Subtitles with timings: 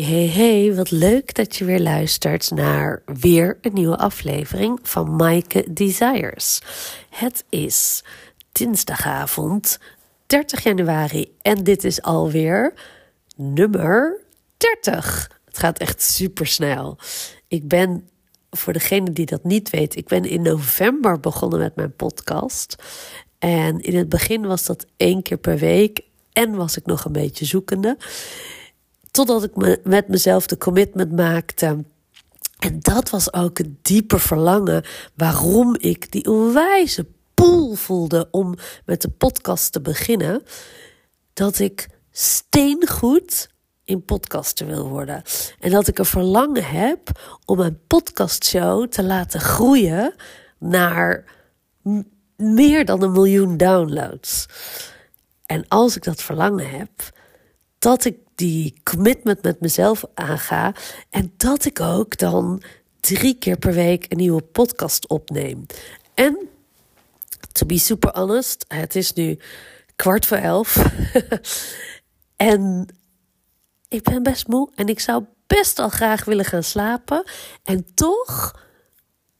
[0.00, 5.66] Hey, hey, wat leuk dat je weer luistert naar weer een nieuwe aflevering van Maaike
[5.72, 6.60] Desires.
[7.10, 8.04] Het is
[8.52, 9.78] dinsdagavond
[10.26, 12.74] 30 januari en dit is alweer
[13.36, 14.20] nummer
[14.56, 15.30] 30.
[15.44, 16.98] Het gaat echt super snel.
[17.48, 18.08] Ik ben,
[18.50, 22.76] voor degene die dat niet weet, ik ben in november begonnen met mijn podcast.
[23.38, 26.00] En in het begin was dat één keer per week
[26.32, 27.96] en was ik nog een beetje zoekende.
[29.12, 31.84] Totdat ik me met mezelf de commitment maakte.
[32.58, 38.54] En dat was ook het diepe verlangen waarom ik die onwijze pool voelde om
[38.84, 40.42] met de podcast te beginnen.
[41.32, 43.48] Dat ik steengoed
[43.84, 45.22] in podcasten wil worden.
[45.58, 47.10] En dat ik een verlangen heb
[47.44, 50.14] om een podcastshow te laten groeien
[50.58, 51.24] naar
[52.36, 54.46] meer dan een miljoen downloads.
[55.46, 56.90] En als ik dat verlangen heb,
[57.82, 60.74] dat ik die commitment met mezelf aanga
[61.10, 62.62] en dat ik ook dan
[63.00, 65.66] drie keer per week een nieuwe podcast opneem.
[66.14, 66.48] En
[67.52, 69.38] to be super honest, het is nu
[69.96, 70.76] kwart voor elf.
[72.36, 72.86] en
[73.88, 77.24] ik ben best moe en ik zou best al graag willen gaan slapen.
[77.62, 78.60] En toch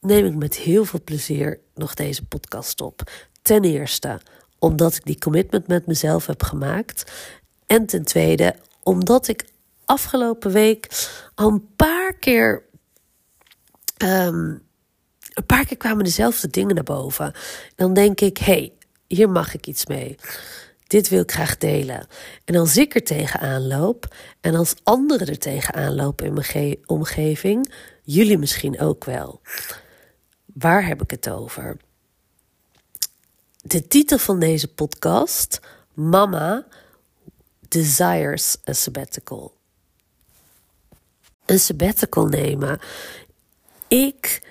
[0.00, 3.02] neem ik met heel veel plezier nog deze podcast op.
[3.42, 4.20] Ten eerste
[4.58, 7.12] omdat ik die commitment met mezelf heb gemaakt.
[7.72, 9.44] En ten tweede omdat ik
[9.84, 12.62] afgelopen week al een paar keer.
[13.98, 14.62] Um,
[15.32, 17.32] een paar keer kwamen dezelfde dingen naar boven.
[17.76, 18.72] Dan denk ik: hé, hey,
[19.06, 20.16] hier mag ik iets mee.
[20.86, 22.06] Dit wil ik graag delen.
[22.44, 27.72] En als ik er tegenaan loop en als anderen er tegenaan lopen in mijn omgeving,
[28.02, 29.40] jullie misschien ook wel.
[30.44, 31.76] Waar heb ik het over?
[33.56, 35.60] De titel van deze podcast:
[35.94, 36.66] Mama
[37.72, 39.52] desires a sabbatical.
[41.46, 42.78] Een sabbatical nemen.
[43.88, 44.42] Ik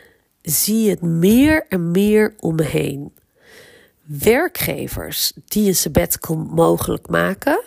[0.42, 3.14] zie het meer en meer om me heen.
[4.02, 7.62] Werkgevers die een sabbatical mogelijk maken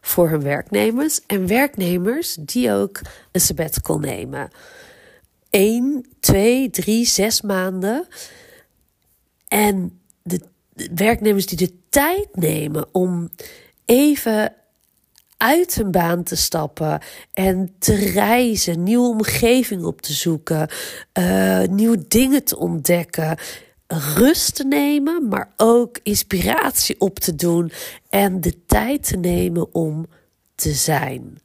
[0.00, 3.00] voor hun werknemers en werknemers die ook
[3.32, 4.50] een sabbatical nemen.
[5.50, 8.06] 1, 2, 3, 6 maanden.
[9.48, 10.40] En de
[10.94, 13.30] werknemers die de tijd nemen om
[13.84, 14.54] even
[15.36, 17.00] uit hun baan te stappen
[17.32, 20.68] en te reizen, nieuwe omgeving op te zoeken,
[21.18, 23.38] uh, nieuwe dingen te ontdekken,
[23.86, 27.72] rust te nemen, maar ook inspiratie op te doen
[28.08, 30.06] en de tijd te nemen om
[30.54, 31.38] te zijn.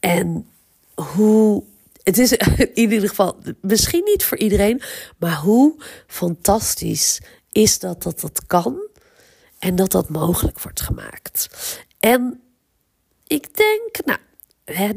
[0.00, 0.46] En
[0.94, 1.62] hoe.
[2.02, 4.82] Het is in ieder geval misschien niet voor iedereen,
[5.18, 5.74] maar hoe
[6.06, 7.20] fantastisch
[7.52, 8.90] is dat dat dat kan
[9.62, 11.48] en dat dat mogelijk wordt gemaakt.
[12.00, 12.40] En
[13.26, 14.18] ik denk, nou,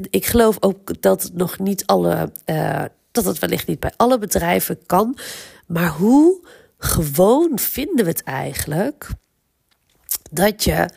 [0.09, 4.17] ik geloof ook dat het nog niet alle, uh, dat het wellicht niet bij alle
[4.17, 5.17] bedrijven kan.
[5.67, 9.09] Maar hoe gewoon vinden we het eigenlijk
[10.31, 10.89] dat je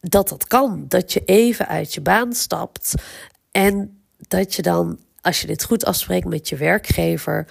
[0.00, 2.94] dat dat kan, dat je even uit je baan stapt
[3.50, 7.46] en dat je dan, als je dit goed afspreekt met je werkgever,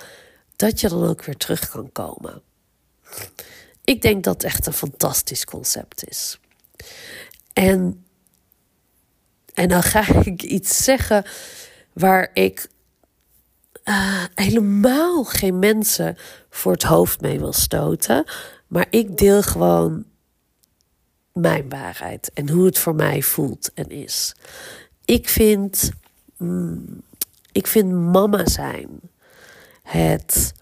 [0.55, 2.41] dat je dan ook weer terug kan komen.
[3.87, 6.39] Ik denk dat het echt een fantastisch concept is.
[7.53, 8.05] En,
[9.53, 11.25] en dan ga ik iets zeggen
[11.93, 12.67] waar ik
[13.83, 16.17] uh, helemaal geen mensen
[16.49, 18.23] voor het hoofd mee wil stoten.
[18.67, 20.05] Maar ik deel gewoon
[21.33, 24.35] mijn waarheid en hoe het voor mij voelt en is.
[25.05, 25.91] Ik vind,
[26.37, 27.01] mm,
[27.51, 28.99] ik vind mama zijn
[29.83, 30.53] het,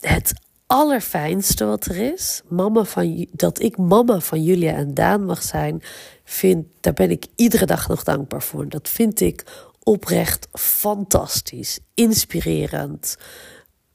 [0.00, 0.41] het
[0.72, 2.42] allerfijnste wat er is.
[2.48, 5.82] Mama van, dat ik mama van Julia en Daan mag zijn,
[6.24, 8.68] vind, daar ben ik iedere dag nog dankbaar voor.
[8.68, 9.44] Dat vind ik
[9.82, 13.16] oprecht fantastisch, inspirerend.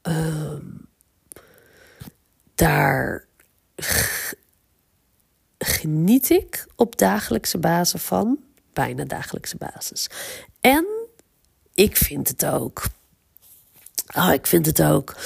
[0.02, 0.64] Ehm,
[2.54, 3.26] daar
[5.58, 8.38] geniet ik op dagelijkse basis van,
[8.72, 10.10] bijna dagelijkse basis.
[10.60, 10.86] En
[11.74, 12.84] ik vind het ook.
[14.16, 15.16] Oh, ik vind het ook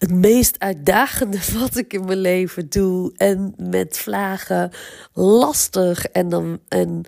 [0.00, 3.12] het meest uitdagende wat ik in mijn leven doe.
[3.16, 4.70] En met vlagen
[5.12, 6.04] lastig.
[6.04, 7.04] En, dan, en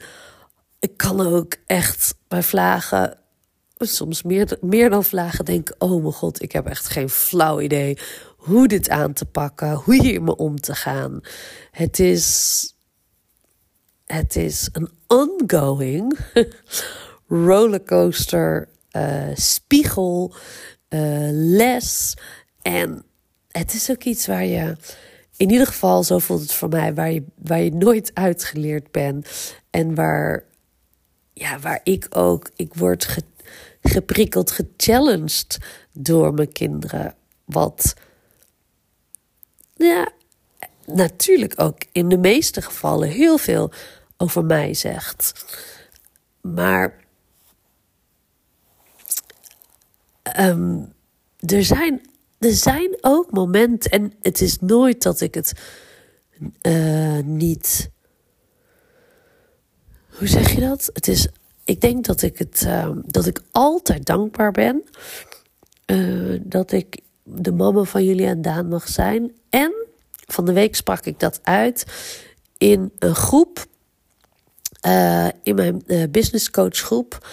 [0.78, 3.18] ik kan ook echt bij vlagen,
[3.76, 7.98] soms meer, meer dan vlagen, denken: oh mijn god, ik heb echt geen flauw idee
[8.36, 11.20] hoe dit aan te pakken, hoe hiermee om te gaan.
[11.70, 12.66] Het is.
[14.04, 16.18] Het is een ongoing
[17.46, 20.34] rollercoaster, uh, spiegel,
[20.88, 22.14] uh, les
[22.62, 23.04] en
[23.50, 24.76] het is ook iets waar je
[25.36, 29.54] in ieder geval, zo voelt het voor mij, waar je, waar je nooit uitgeleerd bent.
[29.70, 30.44] En waar,
[31.32, 33.22] ja, waar ik ook, ik word ge,
[33.82, 35.58] geprikkeld, gechallenged
[35.92, 37.14] door mijn kinderen.
[37.44, 37.94] Wat,
[39.76, 40.08] ja,
[40.86, 43.72] natuurlijk ook in de meeste gevallen heel veel
[44.16, 45.44] over mij zegt.
[46.40, 46.94] Maar
[50.22, 50.78] ehm,
[51.38, 52.00] er, zijn,
[52.42, 55.52] er zijn ook momenten, en het is nooit dat ik het
[56.62, 57.90] uh, niet.
[60.08, 60.90] Hoe zeg je dat?
[60.92, 61.28] Het is,
[61.64, 64.82] ik denk dat ik het, uh, dat ik altijd dankbaar ben
[65.86, 69.32] uh, dat ik de mama van jullie en Daan mag zijn.
[69.50, 69.72] En
[70.26, 71.84] van de week sprak ik dat uit
[72.58, 73.66] in een groep,
[74.86, 77.26] uh, in mijn business coach groep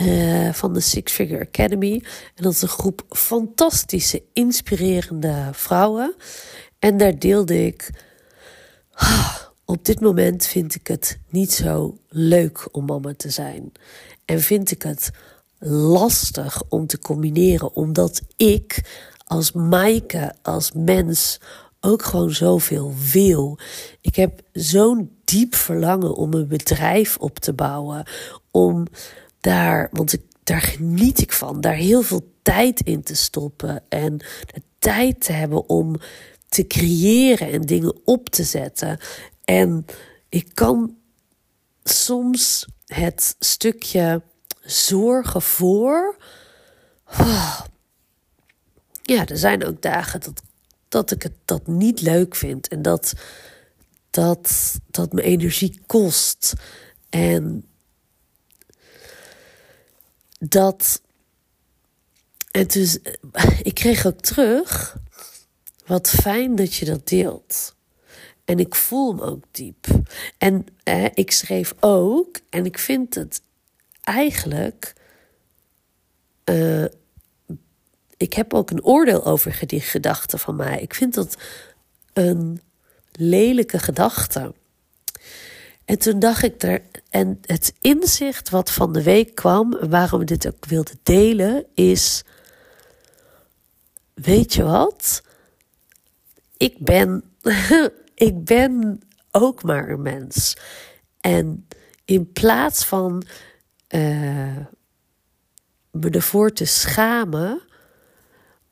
[0.00, 2.02] uh, van de Six Figure Academy.
[2.34, 6.14] En dat is een groep fantastische, inspirerende vrouwen.
[6.78, 7.90] En daar deelde ik.
[8.92, 13.72] Ah, op dit moment vind ik het niet zo leuk om mama te zijn.
[14.24, 15.10] En vind ik het
[15.58, 18.80] lastig om te combineren, omdat ik
[19.24, 21.40] als Maaike, als mens,
[21.80, 23.58] ook gewoon zoveel wil.
[24.00, 28.08] Ik heb zo'n diep verlangen om een bedrijf op te bouwen.
[28.50, 28.86] Om
[29.48, 33.82] daar, want ik, daar geniet ik van, daar heel veel tijd in te stoppen.
[33.88, 35.96] En de tijd te hebben om
[36.48, 38.98] te creëren en dingen op te zetten.
[39.44, 39.84] En
[40.28, 40.96] ik kan
[41.84, 44.22] soms het stukje
[44.60, 46.16] zorgen voor.
[47.10, 47.60] Oh,
[49.02, 50.42] ja, er zijn ook dagen dat
[50.88, 53.12] dat ik het dat niet leuk vind en dat
[54.10, 56.52] dat, dat me energie kost.
[57.08, 57.67] En
[60.38, 61.02] dat.
[62.50, 62.98] En dus,
[63.62, 64.96] ik kreeg ook terug.
[65.86, 67.76] Wat fijn dat je dat deelt.
[68.44, 69.86] En ik voel hem ook diep.
[70.38, 73.42] En eh, ik schreef ook, en ik vind het
[74.02, 74.94] eigenlijk
[76.44, 76.84] uh,
[78.16, 80.80] ik heb ook een oordeel over die gedachte van mij.
[80.80, 81.36] Ik vind dat
[82.12, 82.60] een
[83.12, 84.54] lelijke gedachte.
[85.88, 90.26] En toen dacht ik er, en het inzicht wat van de week kwam, waarom ik
[90.26, 92.24] dit ook wilde delen, is:
[94.14, 95.22] Weet je wat?
[96.56, 97.24] Ik ben,
[98.14, 99.00] ik ben
[99.30, 100.56] ook maar een mens.
[101.20, 101.66] En
[102.04, 103.22] in plaats van
[103.88, 104.56] uh,
[105.90, 107.60] me ervoor te schamen,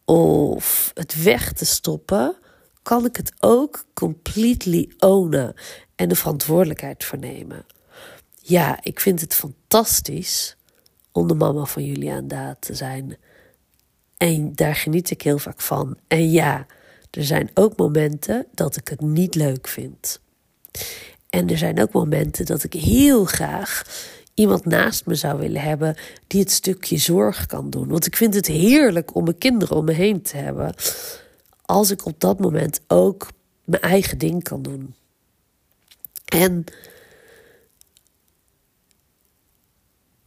[0.04, 2.36] of het weg te stoppen,
[2.86, 5.54] kan ik het ook completely ownen
[5.94, 7.66] en de verantwoordelijkheid vernemen.
[8.42, 10.56] Ja, ik vind het fantastisch
[11.12, 13.16] om de mama van Julian Daad te zijn.
[14.16, 15.96] En daar geniet ik heel vaak van.
[16.08, 16.66] En ja,
[17.10, 20.20] er zijn ook momenten dat ik het niet leuk vind.
[21.30, 23.82] En er zijn ook momenten dat ik heel graag
[24.34, 25.96] iemand naast me zou willen hebben
[26.26, 27.88] die het stukje zorg kan doen.
[27.88, 30.74] Want ik vind het heerlijk om mijn kinderen om me heen te hebben.
[31.66, 33.28] Als ik op dat moment ook
[33.64, 34.94] mijn eigen ding kan doen.
[36.24, 36.64] En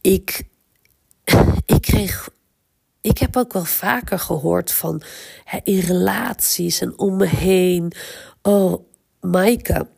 [0.00, 0.42] ik,
[1.66, 2.28] ik kreeg.
[3.00, 5.02] Ik heb ook wel vaker gehoord van
[5.44, 7.92] hè, in relaties en om me heen.
[8.42, 8.84] Oh,
[9.20, 9.88] Maaike,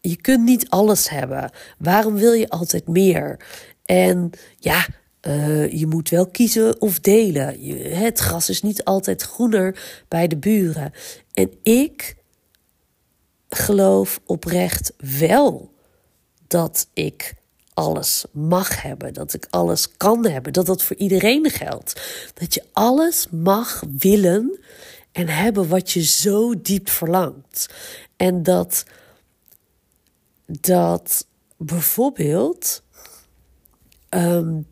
[0.00, 1.50] je kunt niet alles hebben.
[1.78, 3.46] Waarom wil je altijd meer?
[3.84, 4.86] En ja,
[5.26, 7.60] uh, je moet wel kiezen of delen.
[7.94, 10.92] Het gras is niet altijd groener bij de buren.
[11.32, 12.16] En ik
[13.48, 15.72] geloof oprecht wel
[16.46, 17.34] dat ik
[17.74, 22.00] alles mag hebben, dat ik alles kan hebben, dat dat voor iedereen geldt.
[22.34, 24.58] Dat je alles mag willen
[25.12, 27.74] en hebben wat je zo diep verlangt.
[28.16, 28.84] En dat
[30.46, 31.26] dat
[31.56, 32.82] bijvoorbeeld
[34.10, 34.66] um,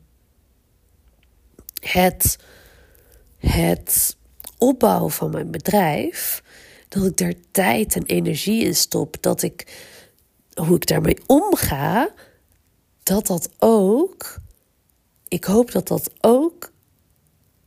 [1.81, 2.39] het,
[3.39, 4.17] het
[4.59, 6.43] opbouwen van mijn bedrijf,
[6.89, 9.89] dat ik daar tijd en energie in stop, dat ik
[10.55, 12.15] hoe ik daarmee omga,
[13.03, 14.41] dat dat ook,
[15.29, 16.73] ik hoop dat dat ook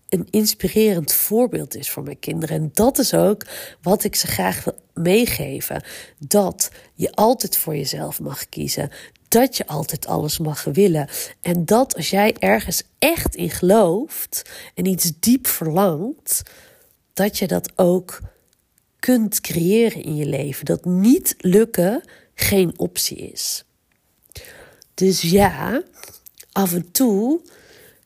[0.09, 2.55] een inspirerend voorbeeld is voor mijn kinderen.
[2.55, 3.45] En dat is ook
[3.81, 5.83] wat ik ze graag wil meegeven.
[6.19, 8.91] Dat je altijd voor jezelf mag kiezen.
[9.33, 11.09] Dat je altijd alles mag willen.
[11.41, 16.41] En dat als jij ergens echt in gelooft en iets diep verlangt,
[17.13, 18.21] dat je dat ook
[18.99, 20.65] kunt creëren in je leven.
[20.65, 22.03] Dat niet lukken
[22.35, 23.63] geen optie is.
[24.93, 25.83] Dus ja,
[26.51, 27.41] af en toe.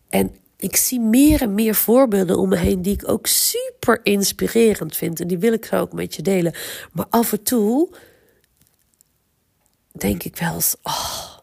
[0.09, 4.95] En ik zie meer en meer voorbeelden om me heen die ik ook super inspirerend
[4.95, 5.19] vind.
[5.19, 6.53] En die wil ik zo ook met je delen.
[6.91, 7.89] Maar af en toe
[9.97, 11.37] denk ik wel eens: oh,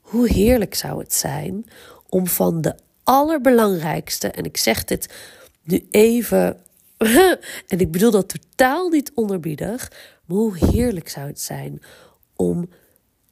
[0.00, 1.66] hoe heerlijk zou het zijn
[2.08, 5.14] om van de allerbelangrijkste, en ik zeg dit
[5.62, 6.60] nu even,
[7.68, 9.92] en ik bedoel dat totaal niet onderbiedig,
[10.24, 11.82] maar hoe heerlijk zou het zijn
[12.36, 12.68] om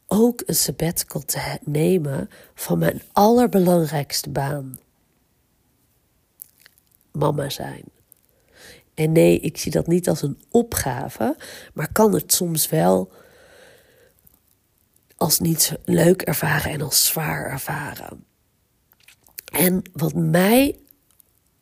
[0.07, 4.78] ook een sabbatical te nemen van mijn allerbelangrijkste baan.
[7.12, 7.85] Mama zijn.
[8.95, 11.37] En nee, ik zie dat niet als een opgave,
[11.75, 13.12] maar kan het soms wel
[15.33, 18.25] als niet leuk ervaren en als zwaar ervaren.
[19.53, 20.79] En wat mij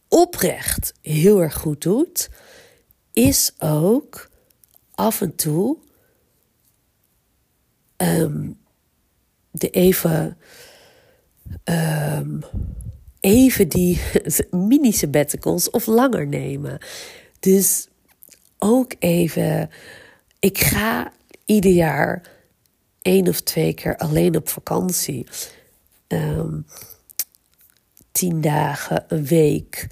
[0.08, 2.30] oprecht heel erg goed doet,
[3.12, 4.30] is ook
[4.94, 5.78] af en toe
[7.96, 8.58] um,
[9.50, 10.36] de even,
[11.64, 12.42] um,
[13.20, 14.00] even die
[14.50, 16.78] mini sabbaticals of langer nemen.
[17.40, 17.88] Dus
[18.58, 19.70] ook even,
[20.38, 21.12] ik ga
[21.44, 22.38] ieder jaar
[23.02, 25.26] één of twee keer alleen op vakantie.
[26.08, 26.66] Um,
[28.12, 29.88] tien dagen, een week,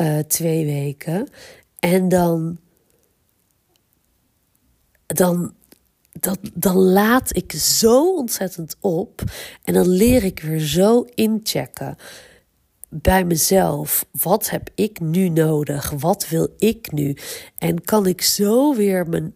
[0.00, 1.28] uh, twee weken.
[1.78, 2.58] En dan,
[5.06, 5.54] dan
[6.20, 9.22] dat, dan laat ik zo ontzettend op.
[9.64, 11.96] En dan leer ik weer zo inchecken
[12.88, 14.06] bij mezelf.
[14.10, 15.90] Wat heb ik nu nodig?
[15.90, 17.16] Wat wil ik nu?
[17.58, 19.34] En kan ik zo weer mijn,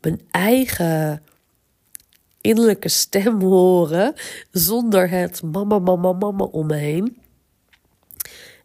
[0.00, 1.22] mijn eigen
[2.44, 4.14] innerlijke stem horen
[4.50, 7.18] zonder het mama, mama, mama om me heen.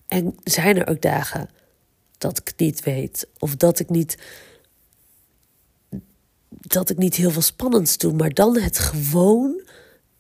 [0.08, 1.50] En zijn er ook dagen
[2.18, 4.18] dat ik het niet weet of dat ik niet
[6.50, 9.62] dat ik niet heel veel spannends doe, maar dan het gewoon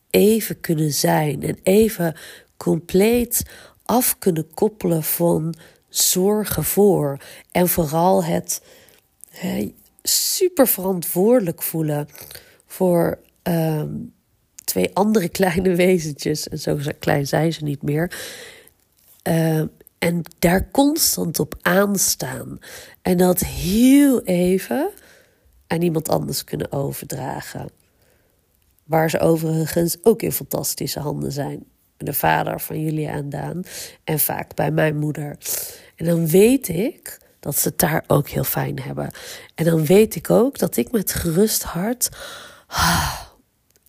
[0.10, 2.16] even kunnen zijn en even
[2.58, 3.44] compleet
[3.86, 5.56] af kunnen koppelen van
[5.90, 7.18] zorgen voor.
[7.52, 8.62] En vooral het
[10.04, 12.10] super verantwoordelijk voelen
[12.68, 13.92] voor ehm,
[14.64, 16.48] twee andere kleine wezentjes.
[16.48, 18.20] En zo klein zijn ze niet meer.
[19.24, 19.64] Uh,
[20.00, 22.60] en daar constant op aanstaan.
[23.02, 24.90] En dat heel even
[25.68, 27.70] aan iemand anders kunnen overdragen.
[28.84, 31.64] Waar ze overigens ook in fantastische handen zijn.
[31.98, 33.64] De vader van Julia en Daan.
[34.04, 35.38] En vaak bij mijn moeder.
[35.96, 39.12] En dan weet ik dat ze het daar ook heel fijn hebben.
[39.56, 42.10] En dan weet ik ook dat ik met gerust hart
[42.68, 43.29] ah,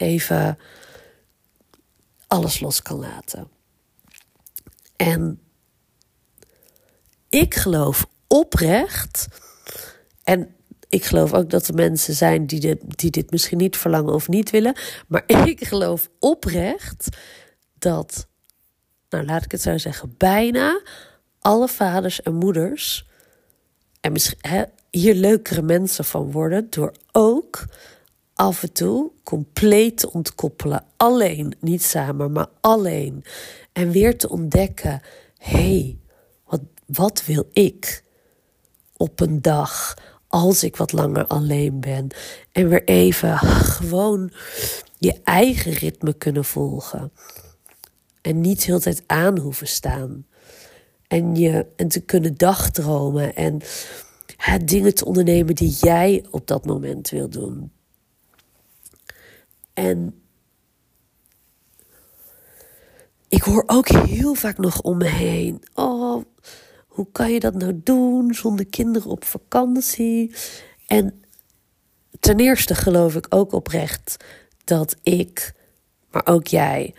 [0.01, 0.59] even
[2.27, 3.49] alles los kan laten.
[4.97, 5.41] En
[7.29, 9.27] ik geloof oprecht.
[10.25, 10.55] En
[10.89, 14.29] ik geloof ook dat er mensen zijn die dit, die dit misschien niet verlangen of
[14.29, 14.77] niet willen.
[15.09, 17.09] Maar ik geloof oprecht
[17.79, 18.27] dat,
[19.09, 20.83] nou laat ik het zo zeggen, bijna
[21.41, 23.09] alle vaders en moeders
[24.01, 24.39] en misschien,
[24.91, 27.65] hier leukere mensen van worden door ook
[28.41, 30.85] af en toe compleet te ontkoppelen.
[30.97, 33.25] Alleen, niet samen, maar alleen.
[33.73, 35.03] En weer te ontdekken:
[35.37, 35.99] hé, hey,
[36.47, 38.05] wat, wat wil ik
[38.97, 39.95] op een dag?
[40.33, 42.09] als ik wat langer alleen ben.
[42.53, 43.39] En weer even
[43.79, 44.33] gewoon
[44.99, 47.13] je eigen ritme kunnen volgen.
[48.21, 50.27] En niet heel tijd aan hoeven staan.
[51.07, 53.61] En, je, en te kunnen dagdromen en
[54.65, 57.73] dingen te ondernemen die jij op dat moment wil doen.
[59.81, 60.23] En
[63.29, 65.63] ik hoor ook heel vaak nog om me heen.
[65.75, 66.25] Oh,
[66.87, 70.35] hoe kan je dat nou doen zonder kinderen op vakantie?
[70.87, 71.23] En
[72.21, 74.17] ten eerste geloof ik ook oprecht
[74.65, 75.53] dat ik,
[76.11, 76.95] maar ook jij,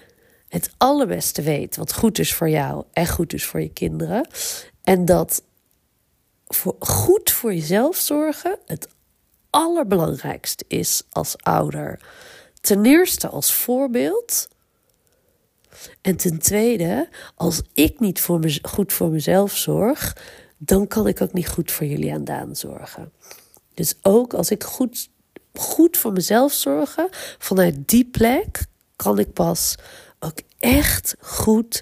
[0.48, 4.28] het allerbeste weet wat goed is voor jou en goed is voor je kinderen.
[4.84, 5.44] En dat
[6.48, 8.88] voor, goed voor jezelf zorgen het
[9.50, 12.00] allerbelangrijkste is als ouder.
[12.62, 14.48] Ten eerste als voorbeeld
[16.02, 18.28] en ten tweede, als ik niet
[18.62, 20.18] goed voor mezelf zorg,
[20.58, 23.12] dan kan ik ook niet goed voor jullie aan zorgen.
[23.74, 25.10] Dus ook als ik goed,
[25.54, 28.66] goed voor mezelf zorgen, vanuit die plek
[28.96, 29.76] kan ik pas
[30.20, 31.82] ook echt goed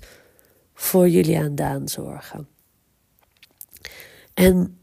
[0.74, 2.48] voor jullie aan Daan zorgen.
[4.34, 4.80] En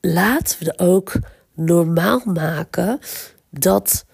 [0.00, 1.12] laten we ook
[1.54, 2.98] normaal maken
[3.50, 4.04] dat,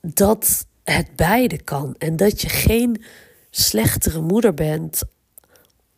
[0.00, 1.94] dat het beide kan.
[1.98, 3.04] En dat je geen
[3.50, 5.02] slechtere moeder bent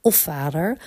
[0.01, 0.79] of vader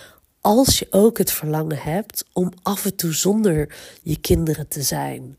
[0.41, 5.37] als je ook het verlangen hebt om af en toe zonder je kinderen te zijn.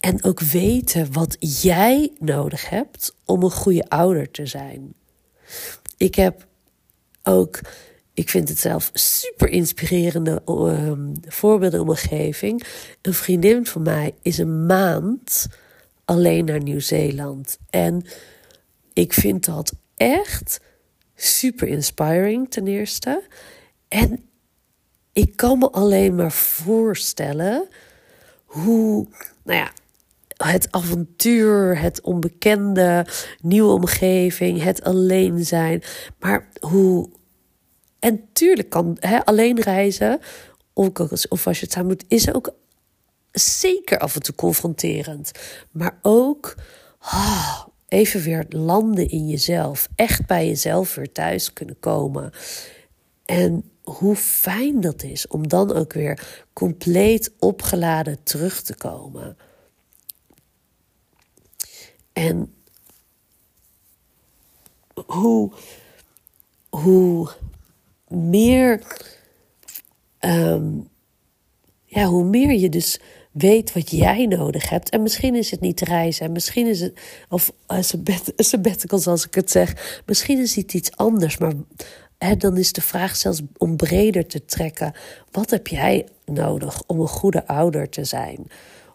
[0.00, 4.94] En ook weten wat jij nodig hebt om een goede ouder te zijn.
[5.96, 6.46] Ik heb
[7.22, 7.60] ook,
[8.18, 12.64] ik vind het zelf super inspirerende um, voorbeelden omgeving.
[13.02, 15.46] Een vriendin van mij is een maand
[16.04, 17.58] alleen naar Nieuw-Zeeland.
[17.70, 18.06] En
[18.92, 20.60] ik vind dat echt
[21.14, 23.22] super inspiring ten eerste.
[23.88, 24.24] En
[25.12, 27.68] ik kan me alleen maar voorstellen
[28.44, 29.06] hoe,
[29.44, 29.72] nou ja,
[30.36, 33.06] het avontuur, het onbekende,
[33.40, 35.82] nieuwe omgeving, het alleen zijn.
[36.18, 37.16] Maar hoe.
[37.98, 40.20] En tuurlijk kan hè, alleen reizen,
[40.72, 42.54] of, als je het samen doet, is ook
[43.32, 45.30] zeker af en toe confronterend.
[45.70, 46.54] Maar ook
[47.02, 49.88] oh, even weer landen in jezelf.
[49.94, 52.32] Echt bij jezelf weer thuis kunnen komen.
[53.24, 59.36] En hoe fijn dat is om dan ook weer compleet opgeladen terug te komen.
[62.12, 62.54] En
[65.06, 65.52] hoe,
[66.68, 67.30] hoe
[68.08, 68.82] meer,
[70.20, 70.88] um,
[71.84, 73.00] ja, hoe meer je dus
[73.32, 74.90] weet wat jij nodig hebt.
[74.90, 76.26] En misschien is het niet reizen.
[76.26, 77.78] En misschien is het, of uh,
[78.36, 80.00] sabbatical zoals ik het zeg.
[80.06, 81.38] Misschien is het iets anders.
[81.38, 81.52] Maar
[82.18, 84.92] hè, dan is de vraag zelfs om breder te trekken.
[85.30, 88.46] Wat heb jij nodig om een goede ouder te zijn?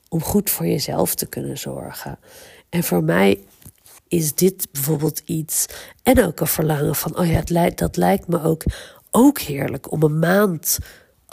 [0.10, 2.20] Om goed voor jezelf te kunnen zorgen.
[2.70, 3.40] En voor mij
[4.08, 5.66] is dit bijvoorbeeld iets.
[6.04, 8.64] En ook een verlangen van, oh ja, het lijkt, dat lijkt me ook,
[9.16, 10.80] ook heerlijk om een maand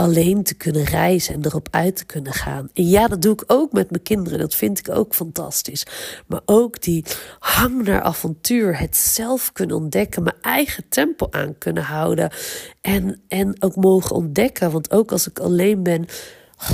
[0.01, 2.69] alleen te kunnen reizen en erop uit te kunnen gaan.
[2.75, 4.39] En ja, dat doe ik ook met mijn kinderen.
[4.39, 5.87] Dat vind ik ook fantastisch.
[6.27, 7.05] Maar ook die
[7.39, 12.33] hang naar avontuur, het zelf kunnen ontdekken, mijn eigen tempo aan kunnen houden.
[12.81, 14.71] En, en ook mogen ontdekken.
[14.71, 16.07] Want ook als ik alleen ben,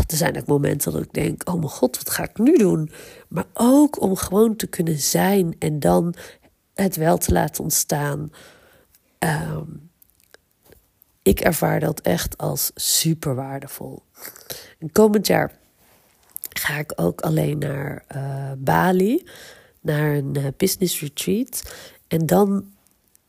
[0.07, 2.91] er zijn ook momenten dat ik denk: oh mijn god, wat ga ik nu doen?
[3.29, 6.15] Maar ook om gewoon te kunnen zijn en dan
[6.75, 8.31] het wel te laten ontstaan.
[9.19, 9.86] Um,
[11.27, 14.03] ik ervaar dat echt als super waardevol.
[14.79, 15.53] En komend jaar
[16.49, 19.29] ga ik ook alleen naar uh, Bali,
[19.81, 21.63] naar een uh, business retreat.
[22.09, 22.73] En dan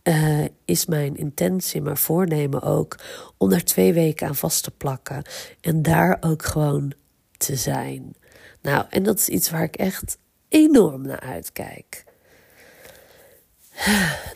[0.04, 2.96] uh, is mijn intentie, mijn voornemen ook
[3.38, 5.24] om daar twee weken aan vast te plakken.
[5.62, 6.94] En daar ook gewoon
[7.38, 8.16] te zijn.
[8.62, 10.18] Nou, en dat is iets waar ik echt
[10.50, 12.04] enorm naar uitkijk.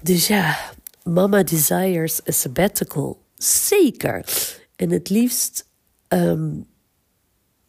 [0.02, 0.58] Dus ja,
[1.04, 3.20] Mama desires a sabbatical.
[3.43, 4.25] Zeker.
[4.75, 5.67] En het liefst
[6.08, 6.67] um,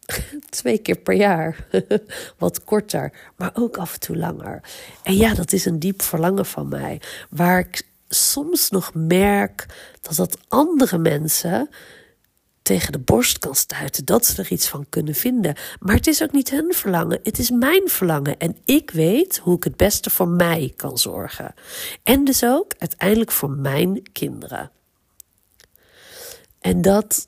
[0.49, 1.67] twee keer per jaar.
[2.37, 4.63] Wat korter, maar ook af en toe langer.
[5.03, 7.01] En ja, dat is een diep verlangen van mij.
[7.29, 9.65] Waar ik soms nog merk
[10.01, 11.69] dat dat andere mensen
[12.61, 15.55] tegen de borst kan stuiten, dat ze er iets van kunnen vinden.
[15.79, 18.39] Maar het is ook niet hun verlangen, het is mijn verlangen.
[18.39, 21.53] En ik weet hoe ik het beste voor mij kan zorgen.
[22.03, 24.71] En dus ook uiteindelijk voor mijn kinderen.
[26.63, 27.27] En dat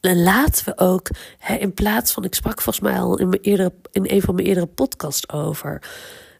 [0.00, 1.08] laten we ook,
[1.38, 4.34] hè, in plaats van, ik sprak volgens mij al in, mijn eerdere, in een van
[4.34, 5.82] mijn eerdere podcasts over.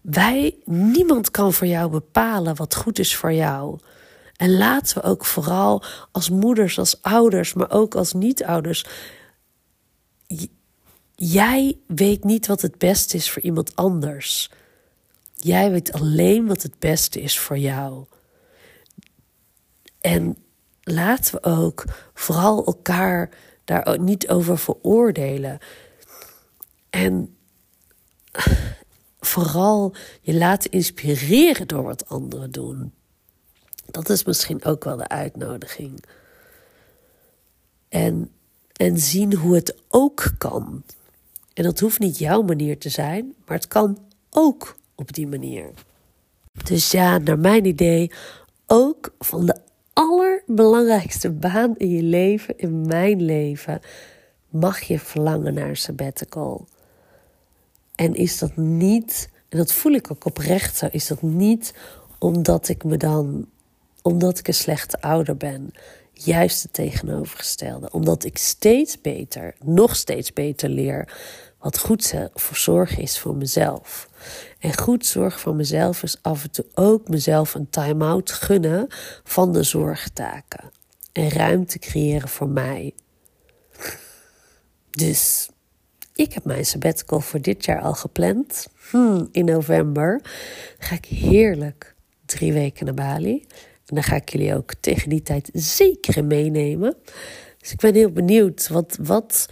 [0.03, 3.79] Wij, niemand kan voor jou bepalen wat goed is voor jou.
[4.37, 8.85] En laten we ook vooral als moeders, als ouders, maar ook als niet-ouders.
[11.15, 14.51] Jij weet niet wat het beste is voor iemand anders.
[15.35, 18.05] Jij weet alleen wat het beste is voor jou.
[20.01, 20.42] En
[20.83, 23.31] laten we ook vooral elkaar
[23.65, 25.59] daar niet over veroordelen.
[26.91, 27.37] En
[29.21, 32.93] vooral je laten inspireren door wat anderen doen.
[33.87, 36.05] Dat is misschien ook wel de uitnodiging.
[37.89, 38.31] En,
[38.73, 40.83] en zien hoe het ook kan.
[41.55, 43.99] En dat hoeft niet jouw manier te zijn, maar het kan
[44.31, 45.71] ook op die manier.
[46.65, 48.13] Dus ja, naar mijn idee,
[48.67, 49.61] ook van de
[49.93, 53.81] allerbelangrijkste baan in je leven, in mijn leven,
[54.49, 56.67] mag je verlangen naar een sabbatical.
[57.95, 61.75] En is dat niet, en dat voel ik ook oprecht zo, is dat niet
[62.19, 63.47] omdat ik me dan,
[64.03, 65.71] omdat ik een slechte ouder ben.
[66.13, 67.91] Juist het tegenovergestelde.
[67.91, 71.13] Omdat ik steeds beter, nog steeds beter leer
[71.63, 74.09] wat goed voor zorg is voor mezelf.
[74.59, 78.87] En goed zorg voor mezelf is af en toe ook mezelf een time-out gunnen
[79.25, 80.71] van de zorgtaken.
[81.13, 82.95] En ruimte creëren voor mij.
[84.91, 85.49] Dus
[86.15, 88.67] ik heb mijn sabbatical voor dit jaar al gepland.
[88.91, 90.21] Hmm, in november
[90.79, 91.95] ga ik heerlijk
[92.25, 93.45] drie weken naar Bali.
[93.87, 96.97] En dan ga ik jullie ook tegen die tijd zeker meenemen.
[97.63, 99.47] Dus ik ben heel benieuwd wat, wat,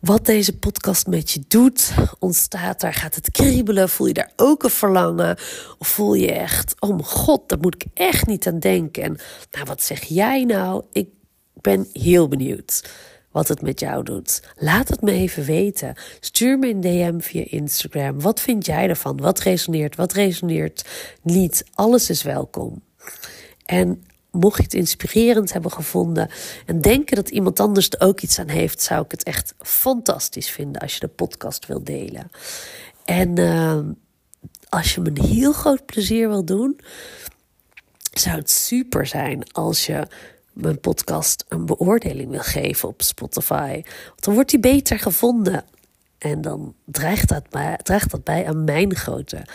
[0.00, 1.92] wat deze podcast met je doet.
[2.18, 3.88] Ontstaat daar, gaat het kriebelen?
[3.88, 5.36] Voel je daar ook een verlangen?
[5.78, 9.02] Of voel je echt, oh mijn god, daar moet ik echt niet aan denken.
[9.02, 9.18] En
[9.50, 10.84] nou, wat zeg jij nou?
[10.92, 11.08] Ik
[11.60, 12.82] ben heel benieuwd
[13.30, 14.42] wat het met jou doet.
[14.56, 15.94] Laat het me even weten.
[16.20, 18.20] Stuur me een DM via Instagram.
[18.20, 19.16] Wat vind jij ervan?
[19.16, 19.96] Wat resoneert?
[19.96, 20.84] Wat resoneert
[21.22, 21.64] niet?
[21.74, 22.82] Alles is welkom.
[23.64, 26.30] En mocht je het inspirerend hebben gevonden
[26.66, 30.50] en denken dat iemand anders er ook iets aan heeft, zou ik het echt fantastisch
[30.50, 32.30] vinden als je de podcast wilt delen.
[33.04, 33.78] En uh,
[34.68, 36.80] als je me een heel groot plezier wil doen,
[38.12, 40.06] zou het super zijn als je
[40.52, 43.82] mijn podcast een beoordeling wil geven op Spotify.
[44.06, 45.64] Want dan wordt die beter gevonden.
[46.18, 49.46] En dan draagt dat, bij, draagt dat bij aan mijn grote,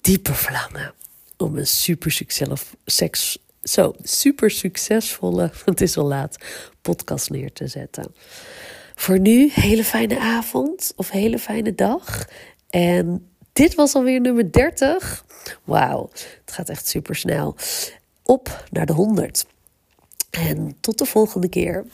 [0.00, 0.94] diepe verlangen
[1.36, 6.36] om een super succes, zo, super succesvolle, het is al laat,
[6.82, 8.14] podcast neer te zetten.
[8.94, 12.28] Voor nu, hele fijne avond of hele fijne dag.
[12.70, 15.24] En dit was alweer nummer 30.
[15.64, 17.56] Wauw, het gaat echt super snel.
[18.22, 19.46] Op naar de 100.
[20.30, 21.84] En tot de volgende keer.